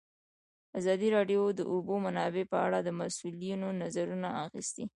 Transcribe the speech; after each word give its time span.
ازادي 0.79 1.07
راډیو 1.15 1.41
د 1.51 1.55
د 1.59 1.61
اوبو 1.73 1.93
منابع 2.05 2.43
په 2.51 2.57
اړه 2.65 2.79
د 2.83 2.89
مسؤلینو 3.01 3.67
نظرونه 3.81 4.29
اخیستي. 4.45 4.83